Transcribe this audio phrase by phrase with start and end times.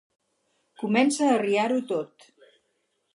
[0.83, 2.27] Comença a arriar-ho tot.